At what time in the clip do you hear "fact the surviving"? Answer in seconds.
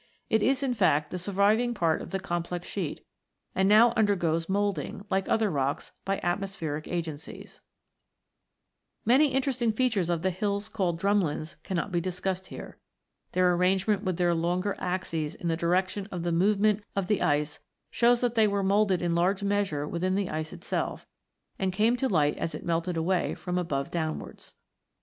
0.73-1.75